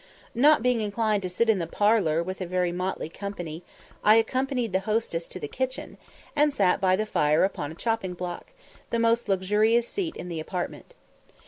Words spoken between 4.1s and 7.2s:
accompanied the hostess into the kitchen, and sat by the